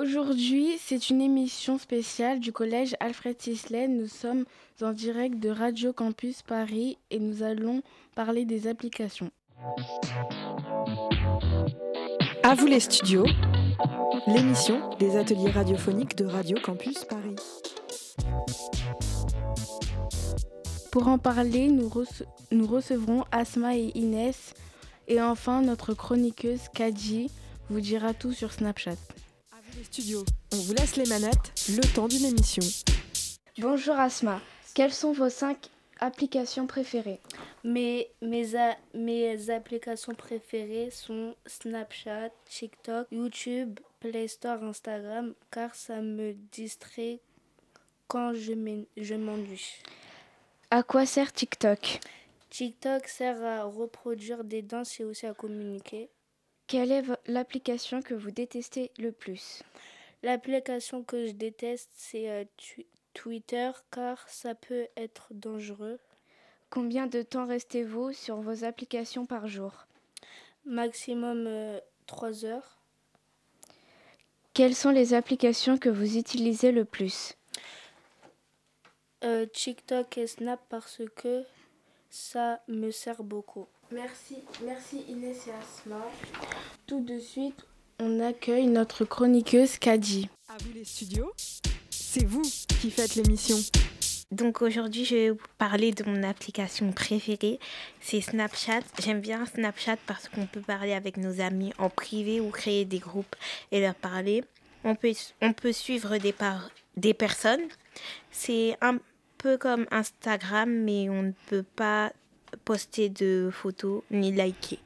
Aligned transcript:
Aujourd'hui, 0.00 0.78
c'est 0.78 1.10
une 1.10 1.20
émission 1.20 1.76
spéciale 1.76 2.40
du 2.40 2.52
collège 2.52 2.96
Alfred 3.00 3.38
Sisley. 3.38 3.86
Nous 3.86 4.06
sommes 4.06 4.46
en 4.80 4.92
direct 4.92 5.38
de 5.38 5.50
Radio 5.50 5.92
Campus 5.92 6.40
Paris 6.40 6.96
et 7.10 7.18
nous 7.18 7.42
allons 7.42 7.82
parler 8.14 8.46
des 8.46 8.66
applications. 8.66 9.30
À 12.42 12.54
vous 12.54 12.64
les 12.64 12.80
studios, 12.80 13.26
l'émission 14.26 14.88
des 14.98 15.18
ateliers 15.18 15.50
radiophoniques 15.50 16.16
de 16.16 16.24
Radio 16.24 16.56
Campus 16.64 17.04
Paris. 17.04 17.36
Pour 20.90 21.08
en 21.08 21.18
parler, 21.18 21.68
nous, 21.68 21.92
nous 22.52 22.66
recevrons 22.66 23.24
Asma 23.32 23.76
et 23.76 23.92
Inès 23.94 24.54
et 25.08 25.20
enfin 25.20 25.60
notre 25.60 25.92
chroniqueuse 25.92 26.70
Kadji 26.72 27.30
vous 27.68 27.82
dira 27.82 28.14
tout 28.14 28.32
sur 28.32 28.50
Snapchat. 28.50 28.96
Les 29.80 29.84
studios, 29.84 30.26
on 30.52 30.56
vous 30.56 30.74
laisse 30.74 30.96
les 30.96 31.06
manettes 31.06 31.54
le 31.70 31.80
temps 31.94 32.06
d'une 32.06 32.26
émission. 32.26 32.62
Bonjour 33.56 33.98
Asma, 33.98 34.42
quelles 34.74 34.92
sont 34.92 35.12
vos 35.12 35.30
cinq 35.30 35.70
applications 36.00 36.66
préférées? 36.66 37.18
Mes, 37.64 38.10
mes, 38.20 38.44
mes 38.92 39.48
applications 39.48 40.12
préférées 40.12 40.90
sont 40.90 41.34
Snapchat, 41.46 42.28
TikTok, 42.44 43.06
YouTube, 43.10 43.80
Play 44.00 44.28
Store, 44.28 44.62
Instagram, 44.62 45.32
car 45.50 45.74
ça 45.74 46.02
me 46.02 46.34
distrait 46.52 47.20
quand 48.06 48.34
je 48.34 48.52
m'ennuie. 48.52 49.76
À 50.70 50.82
quoi 50.82 51.06
sert 51.06 51.32
TikTok? 51.32 52.00
TikTok 52.50 53.08
sert 53.08 53.42
à 53.42 53.62
reproduire 53.62 54.44
des 54.44 54.60
danses 54.60 55.00
et 55.00 55.04
aussi 55.04 55.24
à 55.24 55.32
communiquer. 55.32 56.10
Quelle 56.70 56.92
est 56.92 57.02
l'application 57.26 58.00
que 58.00 58.14
vous 58.14 58.30
détestez 58.30 58.92
le 58.96 59.10
plus? 59.10 59.64
L'application 60.22 61.02
que 61.02 61.26
je 61.26 61.32
déteste, 61.32 61.90
c'est 61.96 62.30
euh, 62.30 62.44
Twitter 63.12 63.72
car 63.90 64.28
ça 64.28 64.54
peut 64.54 64.86
être 64.96 65.26
dangereux. 65.32 65.98
Combien 66.70 67.08
de 67.08 67.22
temps 67.22 67.44
restez-vous 67.44 68.12
sur 68.12 68.36
vos 68.36 68.62
applications 68.62 69.26
par 69.26 69.48
jour? 69.48 69.88
Maximum 70.64 71.80
3 72.06 72.44
euh, 72.44 72.46
heures. 72.46 72.78
Quelles 74.54 74.76
sont 74.76 74.90
les 74.90 75.12
applications 75.12 75.76
que 75.76 75.88
vous 75.88 76.18
utilisez 76.18 76.70
le 76.70 76.84
plus? 76.84 77.34
Euh, 79.24 79.44
TikTok 79.44 80.18
et 80.18 80.28
Snap 80.28 80.60
parce 80.68 81.02
que 81.16 81.42
ça 82.10 82.62
me 82.68 82.92
sert 82.92 83.24
beaucoup. 83.24 83.66
Merci, 83.92 84.36
merci 84.64 85.04
Inès 85.08 85.48
et 85.48 85.50
Asma. 85.50 86.06
Tout 86.90 87.04
de 87.04 87.20
suite, 87.20 87.64
on 88.00 88.18
accueille 88.18 88.66
notre 88.66 89.04
chroniqueuse 89.04 89.78
Kadi. 89.78 90.28
À 90.48 90.56
vous 90.60 90.72
les 90.74 90.84
studios, 90.84 91.32
c'est 91.88 92.24
vous 92.24 92.42
qui 92.80 92.90
faites 92.90 93.14
l'émission. 93.14 93.56
Donc 94.32 94.60
aujourd'hui, 94.60 95.04
je 95.04 95.14
vais 95.14 95.30
vous 95.30 95.38
parler 95.56 95.92
de 95.92 96.02
mon 96.02 96.24
application 96.24 96.90
préférée, 96.90 97.60
c'est 98.00 98.20
Snapchat. 98.20 98.80
J'aime 99.00 99.20
bien 99.20 99.46
Snapchat 99.46 99.98
parce 100.08 100.28
qu'on 100.28 100.46
peut 100.46 100.62
parler 100.62 100.92
avec 100.92 101.16
nos 101.16 101.40
amis 101.40 101.72
en 101.78 101.90
privé 101.90 102.40
ou 102.40 102.50
créer 102.50 102.84
des 102.84 102.98
groupes 102.98 103.36
et 103.70 103.80
leur 103.80 103.94
parler. 103.94 104.42
On 104.82 104.96
peut, 104.96 105.12
on 105.40 105.52
peut 105.52 105.72
suivre 105.72 106.18
des, 106.18 106.32
par, 106.32 106.72
des 106.96 107.14
personnes. 107.14 107.68
C'est 108.32 108.76
un 108.80 108.98
peu 109.38 109.58
comme 109.58 109.86
Instagram, 109.92 110.68
mais 110.68 111.08
on 111.08 111.22
ne 111.22 111.32
peut 111.46 111.64
pas 111.76 112.12
poster 112.64 113.08
de 113.08 113.48
photos 113.52 114.02
ni 114.10 114.32
liker. 114.32 114.80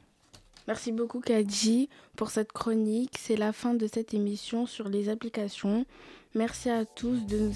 Merci 0.67 0.91
beaucoup 0.91 1.19
Kadji 1.19 1.89
pour 2.15 2.29
cette 2.29 2.51
chronique. 2.51 3.15
C'est 3.19 3.35
la 3.35 3.53
fin 3.53 3.73
de 3.73 3.87
cette 3.87 4.13
émission 4.13 4.65
sur 4.65 4.89
les 4.89 5.09
applications. 5.09 5.85
Merci 6.33 6.69
à 6.69 6.85
tous 6.85 7.25
de 7.25 7.37
nous, 7.37 7.53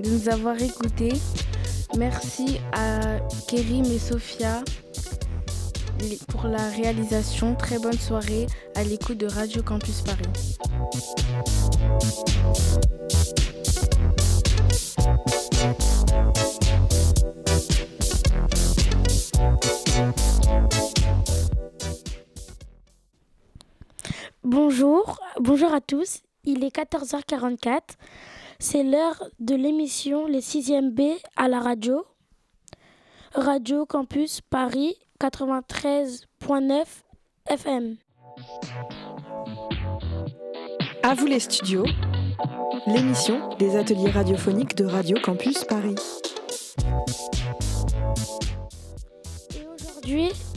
de 0.00 0.10
nous 0.10 0.28
avoir 0.28 0.60
écoutés. 0.60 1.12
Merci 1.96 2.58
à 2.72 3.20
Kérim 3.48 3.84
et 3.84 3.98
Sophia 3.98 4.62
pour 6.28 6.44
la 6.44 6.68
réalisation. 6.70 7.54
Très 7.54 7.78
bonne 7.78 7.98
soirée 7.98 8.46
à 8.74 8.82
l'écoute 8.84 9.18
de 9.18 9.26
Radio 9.26 9.62
Campus 9.62 10.02
Paris. 10.02 10.56
Bonjour, 24.50 25.20
bonjour 25.38 25.74
à 25.74 25.82
tous. 25.82 26.22
Il 26.42 26.64
est 26.64 26.74
14h44. 26.74 27.80
C'est 28.58 28.82
l'heure 28.82 29.22
de 29.40 29.54
l'émission 29.54 30.26
Les 30.26 30.40
6e 30.40 30.88
B 30.88 31.18
à 31.36 31.48
la 31.48 31.60
radio. 31.60 32.06
Radio 33.34 33.84
Campus 33.84 34.40
Paris 34.40 34.96
93.9 35.20 36.84
FM. 37.50 37.96
À 41.02 41.12
vous 41.12 41.26
les 41.26 41.40
studios, 41.40 41.84
l'émission 42.86 43.54
des 43.58 43.76
ateliers 43.76 44.08
radiophoniques 44.08 44.74
de 44.76 44.86
Radio 44.86 45.18
Campus 45.22 45.64
Paris. 45.64 45.96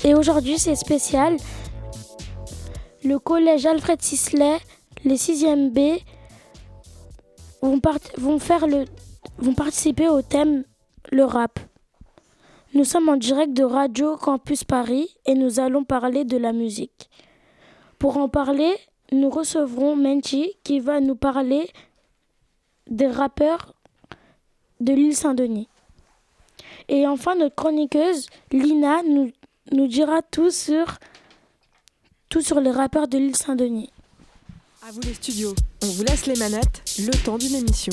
Et 0.06 0.16
aujourd'hui, 0.16 0.58
c'est 0.58 0.76
spécial. 0.76 1.36
Le 3.04 3.18
collège 3.18 3.66
Alfred 3.66 4.00
Sisley, 4.00 4.60
les 5.06 5.16
6e 5.16 5.72
B, 5.72 6.00
vont, 7.64 8.38
faire 8.38 8.68
vont 9.40 9.54
participer 9.56 10.08
au 10.08 10.22
thème 10.22 10.64
le 11.12 11.26
rap. 11.26 11.60
Nous 12.76 12.86
sommes 12.86 13.10
en 13.10 13.18
direct 13.18 13.54
de 13.54 13.64
Radio 13.64 14.18
Campus 14.18 14.64
Paris 14.64 15.18
et 15.26 15.34
nous 15.34 15.60
allons 15.60 15.84
parler 15.84 16.26
de 16.26 16.38
la 16.38 16.54
musique. 16.54 17.10
Pour 17.98 18.18
en 18.18 18.30
parler, 18.30 18.72
nous 19.12 19.32
recevrons 19.32 19.96
Menti 19.96 20.54
qui 20.64 20.80
va 20.80 21.00
nous 21.00 21.16
parler 21.16 21.72
des 22.88 23.08
rappeurs 23.08 23.74
de 24.80 24.94
l'île 24.94 25.16
Saint-Denis. 25.16 25.70
Et 26.88 27.08
enfin, 27.08 27.34
notre 27.36 27.56
chroniqueuse, 27.56 28.28
Lina, 28.52 29.02
nous 29.04 29.88
dira 29.88 30.22
tout 30.22 30.52
sur, 30.52 31.00
tout 32.32 32.42
sur 32.42 32.62
les 32.62 32.72
rappeurs 32.72 33.10
de 33.10 33.18
l'île 33.18 33.36
Saint-Denis. 33.36 33.92
À 34.88 34.92
vous 34.92 35.02
les 35.02 35.14
studios, 35.14 35.54
on 35.84 35.88
vous 35.88 36.04
laisse 36.04 36.28
les 36.28 36.38
manettes, 36.38 36.82
le 36.98 37.12
temps 37.26 37.38
d'une 37.38 37.56
émission. 37.56 37.92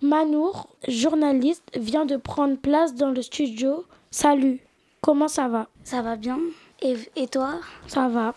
Manour, 0.00 0.70
journaliste, 0.88 1.62
vient 1.76 2.06
de 2.06 2.16
prendre 2.16 2.56
place 2.56 2.94
dans 2.94 3.10
le 3.10 3.20
studio. 3.20 3.84
Salut, 4.10 4.58
comment 5.02 5.28
ça 5.28 5.48
va? 5.48 5.68
Ça 5.84 6.00
va 6.00 6.16
bien. 6.16 6.38
Et, 6.80 6.96
et 7.14 7.28
toi? 7.28 7.60
Ça 7.88 8.08
va. 8.08 8.34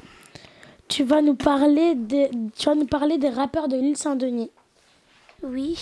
Tu 0.89 1.05
vas 1.05 1.21
nous 1.21 1.35
parler 1.35 1.95
des, 1.95 2.29
tu 2.57 2.65
vas 2.65 2.75
nous 2.75 2.85
parler 2.85 3.17
des 3.17 3.29
rappeurs 3.29 3.69
de 3.69 3.77
l'île 3.77 3.95
Saint-Denis. 3.95 4.51
Oui, 5.43 5.79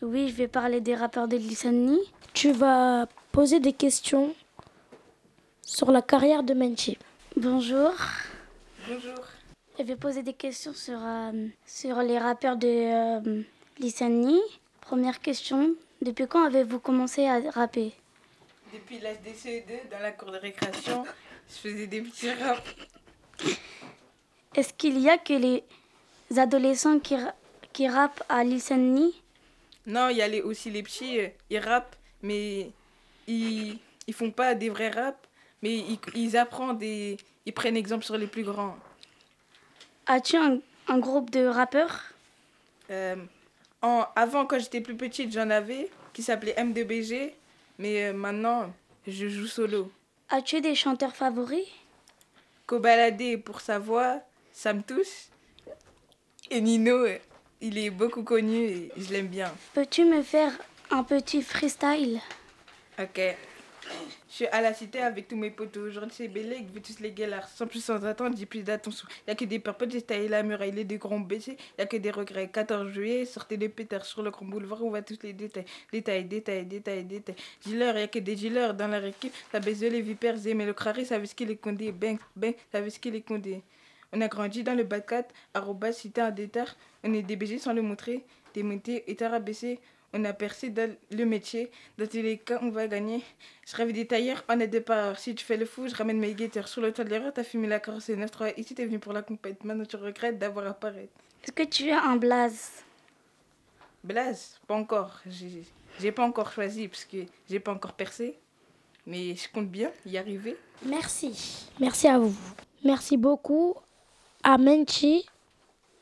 oui, 0.00 0.28
je 0.28 0.34
vais 0.34 0.48
parler 0.48 0.80
des 0.80 0.94
rappeurs 0.94 1.26
de 1.26 1.36
l'île 1.36 1.56
Saint-Denis. 1.56 2.12
Tu 2.34 2.52
vas 2.52 3.08
poser 3.32 3.58
des 3.58 3.72
questions 3.72 4.32
sur 5.62 5.90
la 5.90 6.02
carrière 6.02 6.44
de 6.44 6.54
Menchi. 6.54 6.96
Bonjour. 7.36 7.90
Bonjour. 8.86 9.14
Je 9.78 9.82
vais 9.84 9.96
poser 9.96 10.22
des 10.22 10.34
questions 10.34 10.74
sur, 10.74 10.98
euh, 11.02 11.48
sur 11.66 11.96
les 12.02 12.18
rappeurs 12.18 12.56
de 12.56 12.66
euh, 12.68 13.42
Saint-Denis. 13.88 14.42
Première 14.82 15.20
question, 15.20 15.74
depuis 16.02 16.26
quand 16.26 16.44
avez-vous 16.44 16.80
commencé 16.80 17.26
à 17.26 17.40
rapper? 17.50 17.92
Depuis 18.72 18.98
l'âge 18.98 19.20
des 19.22 19.32
CE2, 19.32 19.90
dans 19.90 20.00
la 20.00 20.12
cour 20.12 20.30
de 20.32 20.36
récréation, 20.36 21.04
je 21.48 21.54
faisais 21.54 21.86
des 21.86 22.02
petits 22.02 22.30
raps. 22.30 22.76
Est-ce 24.54 24.74
qu'il 24.74 24.98
y 24.98 25.08
a 25.08 25.16
que 25.16 25.32
les 25.32 25.64
adolescents 26.38 26.98
qui, 26.98 27.16
qui 27.72 27.88
rappent 27.88 28.22
à 28.28 28.42
Saint-Denis 28.58 29.22
Non, 29.86 30.10
il 30.10 30.18
y 30.18 30.22
a 30.22 30.28
les, 30.28 30.42
aussi 30.42 30.70
les 30.70 30.82
petits, 30.82 31.20
euh, 31.20 31.28
ils 31.48 31.58
rappent, 31.58 31.96
mais 32.22 32.70
ils, 33.26 33.78
ils 34.06 34.14
font 34.14 34.30
pas 34.30 34.54
des 34.54 34.68
vrais 34.68 34.90
raps, 34.90 35.18
mais 35.64 35.78
ils, 35.78 35.98
ils 36.14 36.36
apprennent 36.36 36.76
des, 36.76 37.16
ils 37.46 37.52
prennent 37.54 37.76
exemple 37.76 38.04
sur 38.04 38.18
les 38.18 38.26
plus 38.26 38.44
grands. 38.44 38.76
As-tu 40.06 40.36
un, 40.36 40.58
un, 40.88 40.98
groupe 40.98 41.30
de 41.30 41.46
rappeurs? 41.46 42.02
Euh, 42.90 43.16
en, 43.80 44.04
Avant, 44.14 44.44
quand 44.44 44.58
j'étais 44.58 44.82
plus 44.82 44.94
petite, 44.94 45.32
j'en 45.32 45.48
avais, 45.48 45.88
qui 46.12 46.22
s'appelait 46.22 46.52
M2BG, 46.58 47.32
mais 47.78 48.04
euh, 48.04 48.12
maintenant, 48.12 48.74
je 49.06 49.26
joue 49.26 49.46
solo. 49.46 49.90
As-tu 50.28 50.60
des 50.60 50.74
chanteurs 50.74 51.16
favoris? 51.16 51.66
Kobalade 52.66 53.42
pour 53.42 53.62
sa 53.62 53.78
voix, 53.78 54.20
ça 54.52 54.74
me 54.74 54.82
touche. 54.82 55.28
Et 56.50 56.60
Nino, 56.60 57.06
il 57.62 57.78
est 57.78 57.88
beaucoup 57.88 58.22
connu 58.22 58.64
et 58.66 58.92
je 58.98 59.10
l'aime 59.14 59.28
bien. 59.28 59.50
Peux-tu 59.72 60.04
me 60.04 60.22
faire 60.22 60.52
un 60.90 61.04
petit 61.04 61.40
freestyle? 61.40 62.20
Ok. 62.98 63.20
Je 64.28 64.34
suis 64.34 64.46
à 64.46 64.60
la 64.60 64.74
cité 64.74 65.00
avec 65.00 65.28
tous 65.28 65.36
mes 65.36 65.50
potos. 65.50 65.88
Aujourd'hui, 65.88 66.12
c'est 66.12 66.28
Bélé, 66.28 66.66
veut 66.72 66.80
tous 66.80 67.00
les 67.00 67.12
galères. 67.12 67.48
Sans 67.48 67.66
plus 67.66 67.84
sans 67.84 68.04
attendre, 68.04 68.36
j'ai 68.36 68.46
plus 68.46 68.62
d'attention. 68.62 69.06
Y 69.28 69.30
a 69.30 69.34
que 69.34 69.44
des 69.44 69.58
purples, 69.58 69.90
j'ai 69.90 70.02
taillé 70.02 70.28
la 70.28 70.42
muraille, 70.42 70.72
les 70.72 70.84
deux 70.84 70.96
grands 70.96 71.20
baissés. 71.20 71.56
Y 71.78 71.82
a 71.82 71.86
que 71.86 71.96
des 71.96 72.10
regrets. 72.10 72.48
14 72.48 72.90
juillet, 72.90 73.26
sortez 73.26 73.56
les 73.56 73.68
pétards 73.68 74.04
sur 74.04 74.22
le 74.22 74.30
grand 74.30 74.46
boulevard, 74.46 74.82
on 74.82 74.88
voit 74.88 75.02
tous 75.02 75.18
les 75.22 75.32
détails. 75.32 75.66
Détails, 75.92 76.24
détails, 76.24 76.66
détails, 76.66 77.04
détails. 77.04 77.36
Dealer, 77.64 77.98
y 77.98 78.02
a 78.02 78.08
que 78.08 78.18
des 78.18 78.34
dealers 78.34 78.74
dans 78.74 78.88
leur 78.88 79.04
équipe. 79.04 79.32
Ça 79.52 79.60
baisse 79.60 79.80
les 79.80 80.00
vipères, 80.00 80.36
mais 80.54 80.66
le 80.66 80.72
crari, 80.72 81.06
ça 81.06 81.18
veut 81.18 81.26
ce 81.26 81.34
qu'il 81.34 81.50
est 81.50 81.56
condé. 81.56 81.92
Ben, 81.92 82.18
ben, 82.34 82.54
ça 82.72 82.80
veut 82.80 82.90
ce 82.90 82.98
qu'il 82.98 83.14
est 83.14 83.26
condé. 83.26 83.62
On 84.12 84.20
a 84.20 84.28
grandi 84.28 84.62
dans 84.62 84.74
le 84.74 84.84
bas 84.84 85.00
4, 85.00 85.32
arrobas, 85.54 85.92
cité 85.92 86.22
en 86.22 86.30
déterre. 86.30 86.76
On 87.02 87.12
est 87.12 87.22
débégé 87.22 87.58
sans 87.58 87.72
le 87.72 87.82
montrer. 87.82 88.24
Démonté 88.54 89.04
et 89.08 89.22
abaissé 89.24 89.80
on 90.14 90.24
a 90.24 90.32
percé 90.32 90.70
dans 90.70 90.90
le 91.10 91.24
métier. 91.26 91.70
Dans 91.98 92.06
tous 92.06 92.22
les 92.22 92.38
cas, 92.38 92.58
on 92.62 92.70
va 92.70 92.86
gagner. 92.86 93.22
Je 93.66 93.76
rêve 93.76 93.92
des 93.92 94.06
tailleurs, 94.06 94.44
on 94.48 94.58
est 94.60 94.68
départ. 94.68 95.18
Si 95.18 95.34
tu 95.34 95.44
fais 95.44 95.56
le 95.56 95.66
fou, 95.66 95.88
je 95.88 95.94
ramène 95.94 96.18
mes 96.18 96.34
guetteurs. 96.34 96.68
Sur 96.68 96.80
le 96.80 96.92
toit 96.92 97.04
de 97.04 97.10
l'erreur, 97.10 97.32
t'as 97.34 97.44
fumé 97.44 97.66
la 97.66 97.80
carrosserie 97.80 98.16
9-3. 98.18 98.54
Ici, 98.56 98.74
t'es 98.74 98.86
venu 98.86 98.98
pour 99.00 99.12
la 99.12 99.22
compète. 99.22 99.62
Maintenant, 99.64 99.84
tu 99.84 99.96
regrettes 99.96 100.38
d'avoir 100.38 100.66
apparu. 100.68 101.08
Est-ce 101.42 101.52
que 101.52 101.64
tu 101.64 101.90
as 101.90 102.02
un 102.04 102.16
blaze? 102.16 102.70
Blaze? 104.04 104.58
Pas 104.66 104.74
encore. 104.74 105.20
J'ai 106.00 106.12
pas 106.12 106.24
encore 106.24 106.52
choisi 106.52 106.88
parce 106.88 107.04
que 107.04 107.18
j'ai 107.50 107.60
pas 107.60 107.72
encore 107.72 107.92
percé. 107.92 108.38
Mais 109.06 109.34
je 109.34 109.52
compte 109.52 109.68
bien 109.68 109.90
y 110.06 110.16
arriver. 110.16 110.56
Merci. 110.86 111.66
Merci 111.78 112.08
à 112.08 112.18
vous. 112.18 112.34
Merci 112.84 113.16
beaucoup 113.16 113.74
à 114.42 114.56
Menchi 114.58 115.26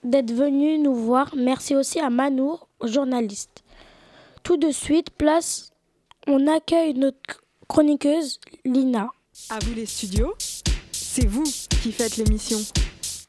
d'être 0.05 0.33
venu 0.33 0.79
nous 0.79 0.95
voir. 0.95 1.35
Merci 1.37 1.75
aussi 1.75 1.99
à 1.99 2.11
Manour, 2.11 2.69
journaliste. 2.83 3.63
Tout 4.43 4.57
de 4.57 4.73
suite, 4.73 5.11
place, 5.11 5.71
on 6.27 6.49
accueille 6.49 6.95
notre 6.95 7.45
chroniqueuse 7.69 8.41
Lina. 8.65 9.09
À 9.51 9.61
vous 9.61 9.73
les 9.73 9.87
studios, 9.87 10.35
c'est 10.91 11.27
vous 11.27 11.45
qui 11.45 11.93
faites 11.93 12.17
l'émission. 12.17 12.59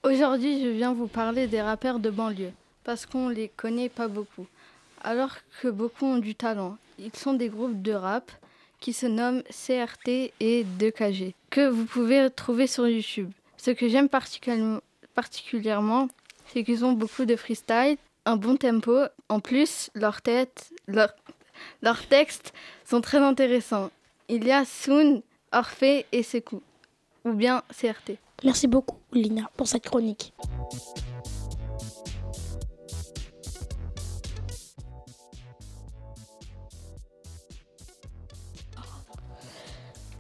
Aujourd'hui, 0.04 0.64
je 0.64 0.70
viens 0.70 0.92
vous 0.92 1.06
parler 1.06 1.46
des 1.46 1.62
rappeurs 1.62 2.00
de 2.00 2.10
banlieue, 2.10 2.52
parce 2.84 3.06
qu'on 3.06 3.30
les 3.30 3.50
connaît 3.50 3.90
pas 3.90 4.08
beaucoup, 4.08 4.48
alors 5.04 5.36
que 5.62 5.68
beaucoup 5.68 6.06
ont 6.06 6.18
du 6.18 6.34
talent. 6.34 6.78
Ils 6.98 7.16
sont 7.16 7.36
des 7.36 7.50
groupes 7.50 7.84
de 7.84 7.94
rap 7.94 8.32
qui 8.80 8.92
se 8.92 9.06
nomment 9.06 9.44
CRT 9.44 10.34
et 10.40 10.66
2KG, 10.80 11.36
que 11.52 11.68
vous 11.68 11.86
pouvez 11.86 12.28
trouver 12.32 12.66
sur 12.66 12.88
YouTube. 12.88 13.30
Ce 13.58 13.70
que 13.70 13.88
j'aime 13.88 14.10
particulièrement, 14.10 16.08
c'est 16.48 16.64
qu'ils 16.64 16.84
ont 16.84 16.94
beaucoup 16.94 17.26
de 17.26 17.36
freestyle 17.36 17.98
un 18.26 18.38
bon 18.38 18.56
tempo. 18.56 19.00
En 19.30 19.40
plus, 19.40 19.90
leurs 19.96 20.22
leurs 20.88 22.08
textes 22.10 22.54
sont 22.86 23.02
très 23.02 23.20
intéressants. 23.20 23.90
Il 24.30 24.46
y 24.46 24.52
a 24.52 24.66
Soon, 24.66 25.22
Orphée 25.52 26.06
et 26.12 26.24
Sekou, 26.24 26.62
ou 27.26 27.34
bien 27.34 27.64
CRT. 27.70 28.18
Merci 28.44 28.68
beaucoup, 28.68 28.98
Lina, 29.12 29.50
pour 29.56 29.68
cette 29.68 29.84
chronique. 29.84 30.34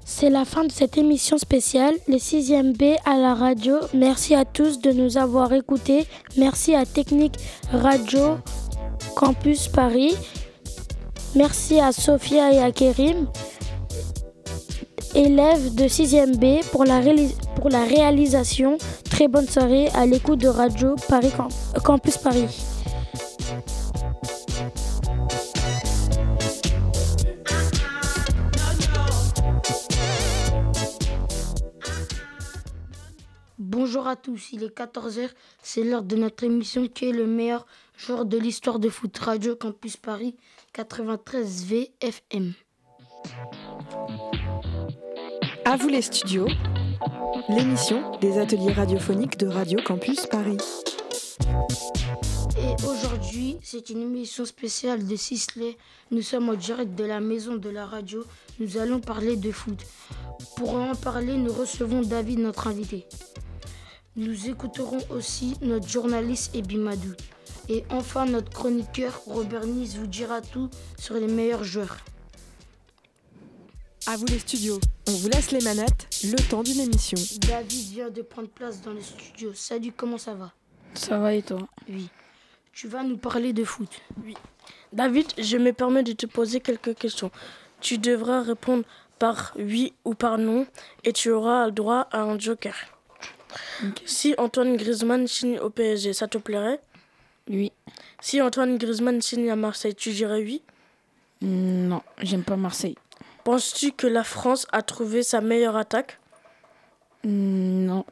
C'est 0.06 0.30
la 0.30 0.46
fin 0.46 0.64
de 0.64 0.72
cette 0.72 0.98
émission 0.98 1.38
spéciale, 1.38 1.96
les 2.08 2.20
6e 2.20 2.78
B 2.78 2.98
à 3.04 3.18
la 3.18 3.34
radio. 3.34 3.76
Merci 3.94 4.36
à 4.36 4.46
tous 4.46 4.80
de 4.80 4.92
nous 4.92 5.18
avoir 5.18 5.52
écoutés. 5.52 6.06
Merci 6.38 6.76
à 6.76 6.86
Technique 6.86 7.36
Radio 7.72 8.38
Campus 9.16 9.68
Paris. 9.68 10.16
Merci 11.36 11.80
à 11.80 11.92
Sophia 11.92 12.54
et 12.54 12.60
à 12.60 12.72
Kérim, 12.72 13.28
élèves 15.16 15.74
de 15.74 15.86
6e 15.86 16.38
B, 16.38 16.64
pour 16.72 16.84
la, 16.86 17.00
réalisation. 17.86 18.78
Très 19.10 19.28
bonne 19.28 19.48
soirée 19.48 19.88
à 19.96 20.06
l'écoute 20.06 20.40
de 20.40 20.48
Radio 20.48 20.96
Paris 21.10 21.32
Campus 21.84 22.18
Paris. 22.18 22.46
Bonjour 33.58 34.08
à 34.08 34.16
tous, 34.16 34.52
il 34.52 34.64
est 34.64 34.78
14h, 34.78 35.30
c'est 35.64 35.84
l'heure 35.84 36.04
de 36.04 36.16
notre 36.16 36.44
émission 36.44 36.88
qui 36.88 37.10
est 37.10 37.12
le 37.12 37.26
meilleur 37.26 37.66
joueur 37.98 38.26
de 38.26 38.38
l'histoire 38.38 38.78
de 38.78 38.90
foot 38.90 39.18
Radio 39.18 39.56
Campus 39.56 39.98
Paris 39.98 40.36
93 40.74 41.66
VFM. 41.66 42.54
À 45.66 45.78
vous 45.78 45.88
les 45.88 46.02
studios, 46.02 46.48
l'émission 47.48 48.18
des 48.18 48.40
ateliers 48.40 48.74
radiophoniques 48.74 49.38
de 49.38 49.46
Radio 49.46 49.80
Campus 49.86 50.26
Paris. 50.26 50.58
Et 52.58 52.84
aujourd'hui, 52.88 53.58
c'est 53.62 53.92
une 53.92 54.02
émission 54.02 54.46
spéciale 54.46 55.06
de 55.06 55.16
Sisley. 55.16 55.78
Nous 56.10 56.24
sommes 56.24 56.50
en 56.50 56.56
direct 56.56 56.96
de 56.96 57.04
la 57.04 57.20
maison 57.20 57.56
de 57.56 57.70
la 57.70 57.86
radio. 57.86 58.24
Nous 58.60 58.78
allons 58.78 59.00
parler 59.00 59.36
de 59.38 59.52
foot. 59.52 59.80
Pour 60.58 60.74
en 60.74 60.96
parler, 60.96 61.38
nous 61.38 61.54
recevons 61.54 62.02
David, 62.02 62.40
notre 62.40 62.66
invité. 62.66 63.06
Nous 64.16 64.50
écouterons 64.50 65.02
aussi 65.12 65.56
notre 65.62 65.88
journaliste 65.88 66.56
Ebimadou. 66.56 67.14
Et 67.70 67.84
enfin, 67.90 68.26
notre 68.26 68.52
chroniqueur 68.52 69.22
Robert 69.26 69.66
Nice 69.66 69.96
vous 69.96 70.08
dira 70.08 70.42
tout 70.42 70.70
sur 70.98 71.16
les 71.16 71.28
meilleurs 71.28 71.64
joueurs. 71.64 71.98
À 74.06 74.18
vous 74.18 74.26
les 74.26 74.40
studios, 74.40 74.82
on 75.08 75.12
vous 75.12 75.30
laisse 75.30 75.52
les 75.52 75.62
manettes, 75.62 76.08
le 76.24 76.36
temps 76.50 76.62
d'une 76.62 76.82
émission. 76.82 77.18
David 77.40 77.92
vient 77.92 78.10
de 78.10 78.22
prendre 78.22 78.50
place 78.50 78.82
dans 78.82 78.92
les 78.92 79.02
studios. 79.02 79.54
Salut, 79.54 79.94
comment 79.96 80.18
ça 80.18 80.34
va? 80.34 80.52
Ça 80.94 81.18
va 81.20 81.34
et 81.34 81.42
toi? 81.42 81.60
Oui. 81.88 82.10
Tu 82.74 82.90
vas 82.90 83.04
nous 83.04 83.18
parler 83.18 83.54
de 83.54 83.64
foot? 83.64 83.90
Oui. 84.26 84.36
David, 84.92 85.28
je 85.38 85.58
me 85.58 85.72
permets 85.72 86.04
de 86.04 86.12
te 86.12 86.26
poser 86.26 86.60
quelques 86.60 86.96
questions. 86.96 87.32
Tu 87.80 87.98
devras 87.98 88.42
répondre 88.42 88.84
par 89.20 89.54
oui 89.58 89.94
ou 90.04 90.16
par 90.16 90.38
non 90.38 90.68
et 91.06 91.14
tu 91.14 91.32
auras 91.32 91.68
le 91.68 91.72
droit 91.72 92.08
à 92.12 92.24
un 92.24 92.38
joker. 92.38 92.76
Si 94.06 94.36
Antoine 94.38 94.76
Griezmann 94.76 95.28
signe 95.28 95.60
au 95.60 95.70
PSG, 95.70 96.12
ça 96.12 96.28
te 96.28 96.38
plairait? 96.38 96.82
Oui. 97.50 97.72
Si 98.22 98.42
Antoine 98.42 98.78
Griezmann 98.78 99.22
signe 99.22 99.50
à 99.50 99.56
Marseille, 99.56 99.96
tu 99.96 100.12
dirais 100.12 100.42
oui? 100.42 100.62
Non, 101.42 102.02
j'aime 102.22 102.44
pas 102.44 102.56
Marseille. 102.56 102.96
Penses-tu 103.44 103.92
que 103.92 104.08
la 104.08 104.24
France 104.24 104.66
a 104.72 104.82
trouvé 104.82 105.24
sa 105.24 105.42
meilleure 105.42 105.76
attaque? 105.76 106.20
Non. 107.26 108.06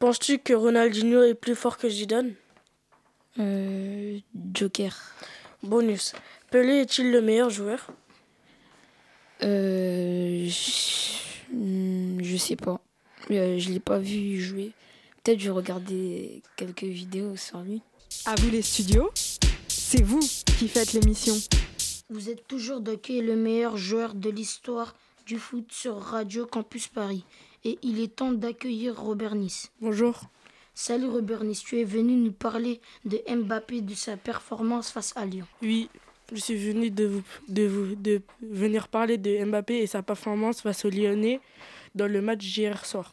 Penses-tu 0.00 0.38
que 0.38 0.52
Ronaldinho 0.52 1.22
est 1.22 1.34
plus 1.34 1.54
fort 1.54 1.78
que 1.78 1.88
Zidane? 1.88 2.34
Euh, 3.38 4.18
Joker. 4.54 4.96
Bonus. 5.62 6.14
Pelé 6.50 6.80
est-il 6.80 7.12
le 7.12 7.20
meilleur 7.20 7.50
joueur? 7.50 7.86
Euh, 9.42 10.48
je 10.48 12.36
sais 12.36 12.56
pas. 12.56 12.80
Euh, 13.30 13.58
je 13.58 13.70
l'ai 13.70 13.80
pas 13.80 13.98
vu 13.98 14.40
jouer. 14.40 14.72
Peut-être 15.22 15.38
je 15.38 15.50
regardais 15.50 16.42
quelques 16.56 16.82
vidéos 16.82 17.36
sur 17.36 17.60
lui. 17.60 17.82
À 18.26 18.34
vous 18.34 18.50
les 18.50 18.60
studios, 18.60 19.10
c'est 19.68 20.02
vous 20.02 20.20
qui 20.58 20.68
faites 20.68 20.92
l'émission. 20.92 21.34
Vous 22.10 22.28
êtes 22.28 22.46
toujours 22.46 22.80
d'accueillir 22.80 23.24
le 23.24 23.34
meilleur 23.34 23.78
joueur 23.78 24.14
de 24.14 24.28
l'histoire 24.28 24.94
du 25.26 25.38
foot 25.38 25.64
sur 25.72 25.96
Radio 25.96 26.44
Campus 26.44 26.88
Paris. 26.88 27.24
Et 27.64 27.78
il 27.82 27.98
est 28.00 28.16
temps 28.16 28.32
d'accueillir 28.32 29.00
Robert 29.00 29.34
Nice. 29.34 29.70
Bonjour. 29.80 30.20
Salut 30.74 31.08
Robert 31.08 31.44
Nice, 31.44 31.62
tu 31.62 31.80
es 31.80 31.84
venu 31.84 32.14
nous 32.14 32.32
parler 32.32 32.80
de 33.06 33.20
Mbappé, 33.26 33.80
de 33.80 33.94
sa 33.94 34.18
performance 34.18 34.90
face 34.90 35.14
à 35.16 35.24
Lyon. 35.24 35.46
Oui, 35.62 35.88
je 36.30 36.40
suis 36.40 36.56
venu 36.56 36.90
de, 36.90 37.06
vous, 37.06 37.22
de, 37.48 37.66
vous, 37.66 37.94
de 37.94 38.20
venir 38.42 38.88
parler 38.88 39.16
de 39.16 39.44
Mbappé 39.44 39.78
et 39.78 39.86
sa 39.86 40.02
performance 40.02 40.60
face 40.60 40.84
aux 40.84 40.90
Lyonnais 40.90 41.40
dans 41.94 42.06
le 42.06 42.20
match 42.20 42.44
d'hier 42.44 42.84
soir. 42.84 43.12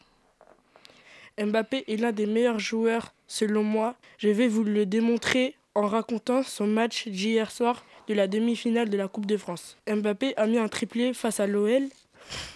Mbappé 1.40 1.84
est 1.88 1.98
l'un 1.98 2.12
des 2.12 2.26
meilleurs 2.26 2.60
joueurs 2.60 3.14
selon 3.28 3.64
moi. 3.64 3.96
Je 4.18 4.30
vais 4.30 4.48
vous 4.48 4.64
le 4.64 4.86
démontrer 4.86 5.56
en 5.76 5.88
racontant 5.88 6.44
son 6.44 6.66
match 6.66 7.08
d'hier 7.08 7.52
soir 7.52 7.86
de 8.08 8.14
la 8.14 8.28
demi-finale 8.28 8.90
de 8.90 8.98
la 8.98 9.08
Coupe 9.08 9.26
de 9.26 9.38
France. 9.38 9.78
Mbappé 9.88 10.36
a 10.38 10.48
mis 10.48 10.58
un 10.58 10.68
triplé 10.68 11.14
face 11.14 11.40
à 11.40 11.48
l'OL. 11.48 11.84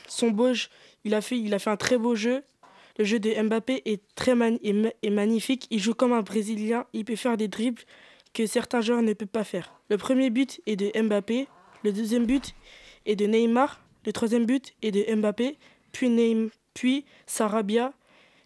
Son 0.08 0.32
beau, 0.32 0.54
il 1.04 1.14
a 1.14 1.22
fait, 1.22 1.38
il 1.38 1.54
a 1.54 1.60
fait 1.60 1.70
un 1.70 1.78
très 1.78 1.98
beau 1.98 2.16
jeu. 2.16 2.44
Le 2.98 3.06
jeu 3.06 3.20
de 3.20 3.42
Mbappé 3.42 3.84
est 3.86 4.02
très 4.16 4.34
est 4.34 5.10
magnifique. 5.10 5.68
Il 5.70 5.80
joue 5.80 5.94
comme 5.94 6.14
un 6.14 6.22
Brésilien. 6.22 6.86
Il 6.94 7.06
peut 7.06 7.16
faire 7.16 7.38
des 7.38 7.48
dribbles 7.48 7.82
que 8.34 8.46
certains 8.46 8.82
joueurs 8.82 9.02
ne 9.02 9.14
peuvent 9.14 9.28
pas 9.28 9.44
faire. 9.44 9.74
Le 9.90 9.98
premier 9.98 10.30
but 10.30 10.62
est 10.66 10.76
de 10.76 10.92
Mbappé. 11.00 11.48
Le 11.84 11.92
deuxième 11.92 12.26
but 12.26 12.56
est 13.06 13.16
de 13.16 13.26
Neymar. 13.26 13.82
Le 14.06 14.14
troisième 14.14 14.46
but 14.46 14.74
est 14.82 14.92
de 14.92 15.16
Mbappé. 15.16 15.58
Puis, 15.92 16.10
Neymar, 16.10 16.50
puis 16.74 17.06
Sarabia 17.26 17.94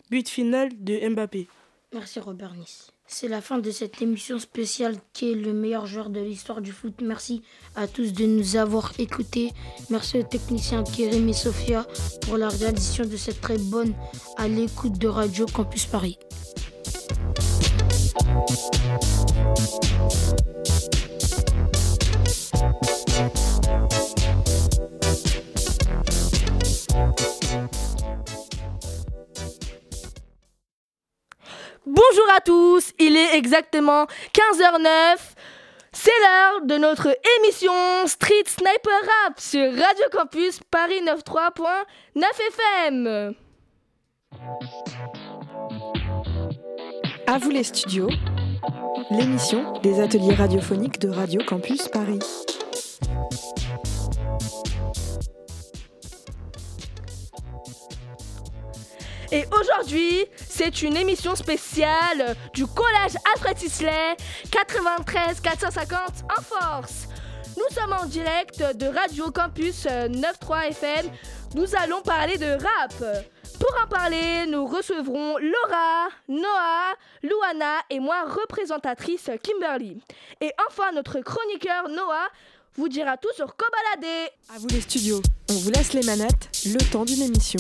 but 0.10 0.30
final 0.30 0.70
de 0.78 1.10
Mbappé. 1.10 1.48
Merci 1.94 2.20
Robert 2.20 2.54
Nice. 2.54 2.92
C'est 3.08 3.28
la 3.28 3.40
fin 3.40 3.60
de 3.60 3.70
cette 3.70 4.02
émission 4.02 4.40
spéciale 4.40 4.96
qui 5.14 5.32
est 5.32 5.36
le 5.36 5.54
meilleur 5.54 5.86
joueur 5.86 6.10
de 6.10 6.20
l'histoire 6.20 6.60
du 6.60 6.72
foot. 6.72 6.96
Merci 7.02 7.44
à 7.76 7.88
tous 7.88 8.14
de 8.14 8.26
nous 8.26 8.56
avoir 8.56 8.94
écoutés. 8.98 9.52
Merci 9.92 10.18
aux 10.20 10.24
techniciens 10.24 10.84
Kérim 10.84 11.30
et 11.30 11.34
Sophia 11.34 11.86
pour 12.22 12.38
la 12.38 12.50
réalisation 12.50 13.06
de 13.06 13.16
cette 13.16 13.42
très 13.42 13.60
bonne 13.60 13.94
à 14.38 14.48
l'écoute 14.48 14.98
de 14.98 15.08
Radio 15.08 15.46
Campus 15.46 15.86
Paris. 15.86 16.18
À 32.36 32.42
tous, 32.42 32.92
il 33.00 33.16
est 33.16 33.36
exactement 33.38 34.06
15h09. 34.34 35.18
C'est 35.94 36.12
l'heure 36.22 36.66
de 36.66 36.78
notre 36.78 37.16
émission 37.40 37.72
Street 38.08 38.44
Sniper 38.46 39.00
Rap 39.24 39.40
sur 39.40 39.72
Radio 39.72 40.06
Campus 40.12 40.60
Paris 40.70 41.02
93.9 41.06 42.24
FM. 42.50 43.36
À 47.28 47.38
vous 47.38 47.50
les 47.50 47.64
studios, 47.64 48.10
l'émission 49.12 49.74
des 49.82 50.02
ateliers 50.02 50.36
radiophoniques 50.36 51.00
de 51.00 51.10
Radio 51.10 51.42
Campus 51.48 51.88
Paris. 51.88 52.20
Et 59.32 59.46
aujourd'hui, 59.52 60.26
c'est 60.58 60.84
une 60.84 60.96
émission 60.96 61.36
spéciale 61.36 62.34
du 62.54 62.66
collège 62.66 63.18
Alfred 63.34 63.58
Sisley 63.58 64.16
93 64.52 65.42
450 65.42 66.00
en 66.30 66.42
force. 66.42 67.10
Nous 67.58 67.76
sommes 67.76 67.92
en 67.92 68.06
direct 68.06 68.64
de 68.78 68.86
Radio 68.86 69.32
Campus 69.32 69.84
93 69.84 70.70
FM. 70.70 71.12
Nous 71.56 71.76
allons 71.76 72.02
parler 72.02 72.38
de 72.38 72.52
rap. 72.54 72.94
Pour 73.60 73.76
en 73.84 73.88
parler, 73.90 74.46
nous 74.48 74.66
recevrons 74.66 75.38
Laura, 75.40 76.08
Noah, 76.30 76.96
Luana 77.22 77.82
et 77.90 78.00
moi, 78.00 78.24
représentatrice 78.24 79.30
Kimberly. 79.44 80.02
Et 80.40 80.54
enfin, 80.70 80.94
notre 80.94 81.20
chroniqueur 81.20 81.90
Noah 81.90 82.30
vous 82.78 82.88
dira 82.88 83.18
tout 83.18 83.34
sur 83.36 83.58
Kobalade. 83.58 84.30
À 84.56 84.58
vous 84.58 84.68
les 84.68 84.82
studios, 84.82 85.22
on 85.50 85.54
vous 85.54 85.72
laisse 85.72 85.92
les 85.92 86.04
manettes, 86.04 86.50
le 86.66 86.80
temps 86.92 87.04
d'une 87.04 87.24
émission 87.24 87.60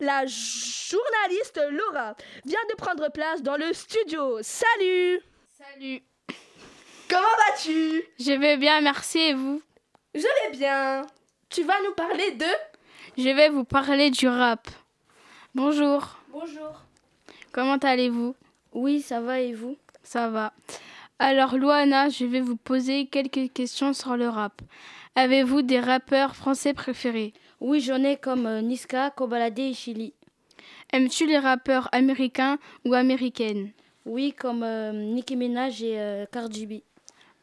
la 0.00 0.24
journaliste 0.26 1.60
Laura 1.70 2.14
vient 2.44 2.58
de 2.70 2.76
prendre 2.76 3.10
place 3.10 3.42
dans 3.42 3.56
le 3.56 3.72
studio. 3.72 4.38
Salut 4.42 5.20
Salut 5.56 6.02
Comment 7.08 7.22
vas-tu? 7.22 8.02
Je 8.18 8.38
vais 8.38 8.56
bien, 8.56 8.80
merci 8.80 9.18
et 9.18 9.34
vous? 9.34 9.62
Je 10.14 10.20
vais 10.20 10.56
bien. 10.56 11.06
Tu 11.48 11.62
vas 11.62 11.80
nous 11.84 11.94
parler 11.94 12.32
de? 12.32 12.46
Je 13.16 13.28
vais 13.30 13.48
vous 13.48 13.64
parler 13.64 14.10
du 14.10 14.28
rap. 14.28 14.68
Bonjour. 15.54 16.18
Bonjour. 16.28 16.82
Comment 17.52 17.78
allez-vous? 17.78 18.36
Oui, 18.72 19.00
ça 19.00 19.20
va 19.20 19.40
et 19.40 19.54
vous? 19.54 19.76
Ça 20.02 20.28
va. 20.28 20.52
Alors, 21.18 21.56
Luana, 21.56 22.10
je 22.10 22.26
vais 22.26 22.40
vous 22.40 22.56
poser 22.56 23.06
quelques 23.06 23.52
questions 23.52 23.92
sur 23.92 24.16
le 24.16 24.28
rap. 24.28 24.60
Avez-vous 25.14 25.62
des 25.62 25.80
rappeurs 25.80 26.36
français 26.36 26.74
préférés? 26.74 27.32
Oui, 27.60 27.80
j'en 27.80 28.02
ai 28.04 28.16
comme 28.16 28.46
euh, 28.46 28.60
Niska, 28.60 29.10
Kobalade 29.10 29.58
et 29.58 29.74
Chili. 29.74 30.14
Aimes-tu 30.92 31.26
les 31.26 31.38
rappeurs 31.38 31.88
américains 31.92 32.58
ou 32.84 32.94
américaines? 32.94 33.70
Oui, 34.06 34.32
comme 34.32 34.62
euh, 34.62 34.92
Nicki 34.92 35.36
Minaj 35.36 35.82
et 35.82 35.98
euh, 35.98 36.26
Cardi 36.30 36.66
B. 36.66 36.72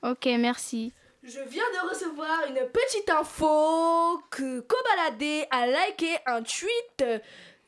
Ok, 0.04 0.26
merci. 0.40 0.94
Je 1.24 1.40
viens 1.50 1.64
de 1.74 1.90
recevoir 1.90 2.44
une 2.48 2.68
petite 2.70 3.10
info 3.10 4.22
que 4.30 4.62
Kobalade 4.62 5.48
a 5.52 5.68
liké 5.68 6.18
un 6.28 6.44
tweet 6.44 7.04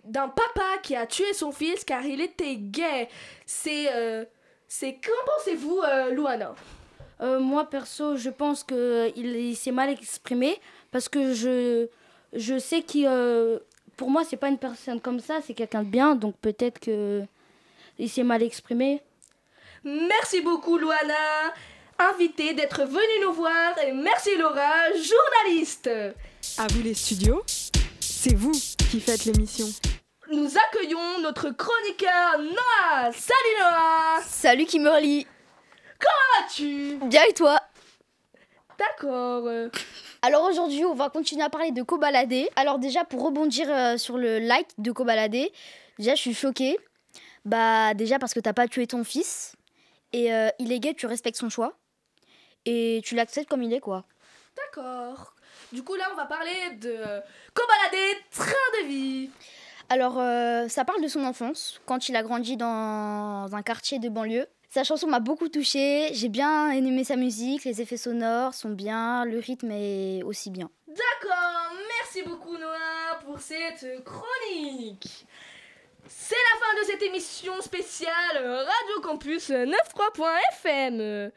d'un 0.04 0.30
papa 0.30 0.78
qui 0.84 0.96
a 0.96 1.08
tué 1.08 1.34
son 1.34 1.52
fils 1.52 1.84
car 1.84 2.06
il 2.06 2.22
était 2.22 2.56
gay. 2.56 3.10
C'est... 3.46 3.88
c'est... 4.68 4.94
Qu'en 4.94 5.26
pensez-vous, 5.26 5.82
Luana 6.12 6.54
euh, 7.22 7.40
moi, 7.40 7.66
perso, 7.70 8.16
je 8.16 8.30
pense 8.30 8.64
qu'il 8.64 9.14
il, 9.16 9.56
s'est 9.56 9.72
mal 9.72 9.90
exprimé 9.90 10.60
parce 10.92 11.10
que 11.10 11.34
je, 11.34 11.88
je 12.34 12.58
sais 12.60 12.82
qu'il. 12.82 13.08
Euh, 13.08 13.60
pour 13.96 14.10
moi, 14.10 14.24
c'est 14.24 14.38
pas 14.38 14.50
une 14.50 14.60
personne 14.60 15.02
comme 15.02 15.20
ça, 15.20 15.40
c'est 15.46 15.54
quelqu'un 15.54 15.84
de 15.84 15.90
bien, 15.90 16.16
donc 16.16 16.36
peut-être 16.38 16.80
que 16.80 17.24
il 17.98 18.10
s'est 18.10 18.24
mal 18.24 18.44
exprimé. 18.44 19.02
Merci 19.84 20.42
beaucoup, 20.42 20.78
Luana, 20.78 21.54
invité 21.98 22.54
d'être 22.54 22.84
venue 22.84 23.24
nous 23.24 23.34
voir, 23.34 23.78
et 23.80 23.92
merci 23.92 24.36
Laura, 24.38 24.72
journaliste. 24.94 25.90
À 26.58 26.68
vous 26.68 26.82
les 26.84 26.94
studios, 26.94 27.44
c'est 28.00 28.36
vous 28.36 28.52
qui 28.92 29.00
faites 29.00 29.26
l'émission. 29.26 29.66
Nous 30.30 30.52
accueillons 30.58 31.20
notre 31.22 31.52
chroniqueur 31.52 32.40
Noah. 32.40 33.12
Salut 33.14 33.60
Noah. 33.60 34.22
Salut 34.28 34.66
Kimberly. 34.66 35.26
Comment 36.00 36.46
vas-tu? 36.46 37.00
Bien 37.08 37.24
et 37.30 37.34
toi? 37.34 37.60
D'accord. 38.78 39.70
Alors 40.28 40.44
aujourd'hui, 40.44 40.84
on 40.84 40.94
va 40.94 41.10
continuer 41.10 41.42
à 41.42 41.50
parler 41.50 41.72
de 41.72 41.82
Kobalade. 41.84 42.50
Alors 42.58 42.80
déjà, 42.80 43.06
pour 43.06 43.24
rebondir 43.24 43.66
euh, 43.70 43.96
sur 43.96 44.18
le 44.18 44.40
like 44.40 44.68
de 44.78 44.92
Kobalade, 44.92 45.38
déjà, 45.98 46.16
je 46.16 46.20
suis 46.20 46.34
choquée. 46.34 46.78
Bah 47.46 47.94
déjà 47.94 48.20
parce 48.20 48.34
que 48.34 48.42
t'as 48.42 48.52
pas 48.52 48.68
tué 48.68 48.88
ton 48.88 49.06
fils. 49.06 49.56
Et 50.12 50.34
euh, 50.34 50.50
il 50.60 50.74
est 50.74 50.82
gay, 50.82 50.94
tu 50.94 51.06
respectes 51.06 51.38
son 51.38 51.48
choix. 51.48 51.78
Et 52.66 53.00
tu 53.06 53.16
l'acceptes 53.16 53.48
comme 53.48 53.64
il 53.64 53.72
est, 53.72 53.80
quoi. 53.80 54.04
D'accord. 54.58 55.34
Du 55.72 55.82
coup, 55.82 55.96
là, 55.96 56.10
on 56.12 56.18
va 56.18 56.26
parler 56.26 56.72
de 56.76 56.98
Kobalade, 57.54 58.18
train 58.30 58.82
de 58.82 58.88
vie. 58.88 59.30
Alors, 59.88 60.20
euh, 60.20 60.68
ça 60.68 60.84
parle 60.84 61.02
de 61.02 61.08
son 61.08 61.24
enfance, 61.24 61.80
quand 61.86 62.10
il 62.10 62.18
a 62.18 62.24
grandi 62.24 62.58
dans 62.58 63.48
un 63.50 63.62
quartier 63.62 64.00
de 64.00 64.10
banlieue. 64.10 64.48
Sa 64.78 64.84
chanson 64.84 65.08
m'a 65.08 65.20
beaucoup 65.20 65.50
touchée, 65.50 66.10
j'ai 66.14 66.30
bien 66.30 66.70
aimé 66.70 67.04
sa 67.04 67.16
musique, 67.16 67.64
les 67.64 67.82
effets 67.82 67.98
sonores 67.98 68.54
sont 68.54 68.70
bien, 68.70 69.26
le 69.26 69.40
rythme 69.40 69.72
est 69.72 70.22
aussi 70.22 70.52
bien. 70.52 70.70
D'accord, 70.88 71.74
merci 72.00 72.22
beaucoup 72.22 72.56
Noah 72.56 73.18
pour 73.26 73.40
cette 73.40 73.88
chronique. 74.04 75.26
C'est 76.08 76.36
la 76.36 76.60
fin 76.64 76.80
de 76.80 76.86
cette 76.92 77.02
émission 77.02 77.60
spéciale 77.60 78.38
Radio 78.38 79.02
Campus 79.02 79.50
93.fm. 79.50 81.32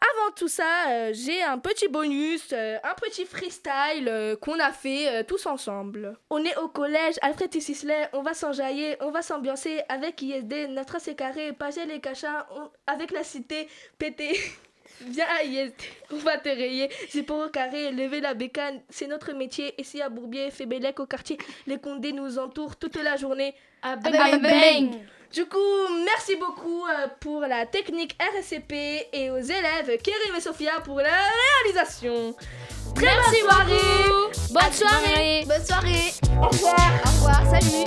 Avant 0.00 0.32
tout 0.34 0.48
ça, 0.48 0.88
euh, 0.90 1.10
j'ai 1.12 1.42
un 1.42 1.58
petit 1.58 1.88
bonus, 1.88 2.50
euh, 2.52 2.78
un 2.84 2.94
petit 2.94 3.24
freestyle 3.24 4.08
euh, 4.08 4.36
qu'on 4.36 4.58
a 4.60 4.70
fait 4.70 5.24
tous 5.24 5.46
ensemble. 5.46 6.16
On 6.30 6.44
est 6.44 6.56
au 6.56 6.68
collège 6.68 7.16
Alfred 7.22 7.50
T. 7.50 7.60
Sisley, 7.60 8.08
on 8.12 8.22
va 8.22 8.34
s'enjailler, 8.34 8.96
on 9.00 9.10
va 9.10 9.22
s'ambiancer 9.22 9.82
avec 9.88 10.22
ISD, 10.22 10.68
notre 10.68 10.96
assez 10.96 11.14
carré, 11.14 11.52
Pagé 11.52 11.84
les 11.86 12.00
cachats, 12.00 12.46
avec 12.86 13.10
la 13.10 13.24
cité 13.24 13.68
pété. 13.98 14.38
Viens 15.06 15.26
à 15.26 15.44
on 16.12 16.16
va 16.18 16.38
te 16.38 16.48
rayer. 16.48 16.90
C'est 17.08 17.22
pour 17.22 17.38
au 17.38 17.48
carré, 17.48 17.92
lever 17.92 18.20
la 18.20 18.34
bécane, 18.34 18.80
c'est 18.88 19.06
notre 19.06 19.32
métier. 19.32 19.74
Ici 19.80 20.02
à 20.02 20.08
Bourbier, 20.08 20.50
Fébélec 20.50 21.00
au 21.00 21.06
quartier, 21.06 21.38
les 21.66 21.78
condés 21.78 22.12
nous 22.12 22.38
entourent 22.38 22.76
toute 22.76 22.96
la 22.96 23.16
journée. 23.16 23.54
À 23.82 23.96
bang, 23.96 24.42
bang. 24.42 24.90
Du 25.32 25.44
coup, 25.44 25.58
merci 26.06 26.36
beaucoup 26.36 26.86
euh, 26.86 27.06
pour 27.20 27.42
la 27.42 27.66
technique 27.66 28.16
RSCP 28.18 29.08
et 29.12 29.30
aux 29.30 29.38
élèves 29.38 30.00
Kérim 30.02 30.34
et 30.36 30.40
Sophia 30.40 30.80
pour 30.82 30.96
la 30.96 31.10
réalisation. 31.64 32.34
Très 32.94 33.04
merci 33.04 33.42
bonne 33.42 33.50
soirée. 33.50 34.32
Bonne 34.50 34.72
soirée. 34.72 35.44
Bonne 35.46 35.64
soirée. 35.64 36.12
Au 36.40 36.48
revoir. 36.48 36.90
Au 37.04 37.10
revoir. 37.10 37.42
Salut. 37.50 37.84